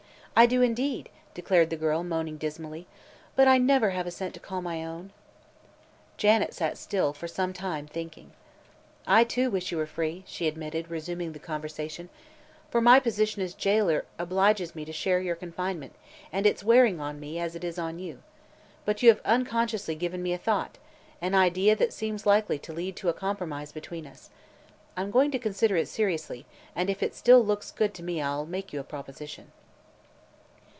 "I 0.33 0.47
do, 0.47 0.63
indeed," 0.63 1.09
declared 1.35 1.69
the 1.69 1.75
girl, 1.75 2.03
moaning 2.03 2.37
dismally; 2.37 2.87
"but 3.35 3.47
I 3.47 3.59
never 3.59 3.91
have 3.91 4.07
a 4.07 4.11
cent 4.11 4.33
to 4.33 4.39
call 4.39 4.59
my 4.59 4.83
own." 4.83 5.11
Janet 6.17 6.55
sat 6.55 6.79
still, 6.79 7.13
for 7.13 7.27
some 7.27 7.53
time, 7.53 7.85
thinking. 7.85 8.31
"I, 9.05 9.23
too, 9.23 9.51
wish 9.51 9.71
you 9.71 9.77
were 9.77 9.85
free," 9.85 10.23
she 10.25 10.47
admitted, 10.47 10.89
resuming 10.89 11.33
the 11.33 11.37
conversation, 11.39 12.09
"for 12.71 12.81
my 12.81 12.99
position 12.99 13.43
as 13.43 13.53
jailer 13.53 14.05
obliges 14.17 14.73
me 14.73 14.83
to 14.85 14.91
share 14.93 15.19
your 15.21 15.35
confinement, 15.35 15.93
and 16.31 16.47
it's 16.47 16.63
wearing 16.63 16.99
on 16.99 17.19
me, 17.19 17.37
as 17.37 17.53
it 17.53 17.63
is 17.63 17.77
on 17.77 17.99
you. 17.99 18.23
But 18.83 19.03
you 19.03 19.09
have 19.09 19.21
unconsciously 19.23 19.93
given 19.93 20.23
me 20.23 20.33
a 20.33 20.39
thought 20.39 20.79
an 21.21 21.35
idea 21.35 21.75
that 21.75 21.93
seems 21.93 22.25
likely 22.25 22.57
to 22.57 22.73
lead 22.73 22.95
to 22.95 23.09
a 23.09 23.13
compromise 23.13 23.71
between 23.73 24.07
us. 24.07 24.31
I'm 24.97 25.11
going 25.11 25.29
to 25.31 25.37
consider 25.37 25.75
it 25.75 25.89
seriously, 25.89 26.47
and 26.75 26.89
if 26.89 27.03
it 27.03 27.13
still 27.13 27.45
looks 27.45 27.69
good 27.69 27.93
to 27.95 28.01
me 28.03 28.19
I'll 28.21 28.47
make 28.47 28.73
you 28.73 28.79
a 28.79 28.83
proposition." 28.85 29.51